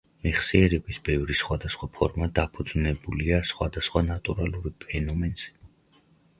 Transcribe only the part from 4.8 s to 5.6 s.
ფენომენზე.